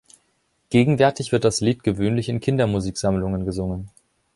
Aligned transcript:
Gegenwärtig 0.71 1.31
wird 1.31 1.43
das 1.45 1.61
Lied 1.61 1.83
gewöhnlich 1.83 2.27
in 2.27 2.39
Kindermusiksammlungen 2.39 3.45
gesungen. 3.45 3.91